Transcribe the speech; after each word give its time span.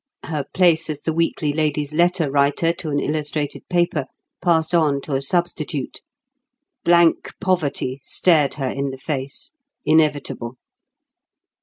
Her 0.25 0.45
place 0.51 0.89
as 0.89 1.01
the 1.01 1.13
weekly 1.13 1.53
lady's 1.53 1.93
letter 1.93 2.31
writer 2.31 2.73
to 2.73 2.89
an 2.89 2.99
illustrated 2.99 3.69
paper 3.69 4.05
passed 4.41 4.73
on 4.73 4.99
to 5.01 5.13
a 5.13 5.21
substitute; 5.21 6.01
blank 6.83 7.29
poverty 7.39 8.01
stared 8.03 8.55
her 8.55 8.69
in 8.69 8.89
the 8.89 8.97
face, 8.97 9.53
inevitable. 9.85 10.57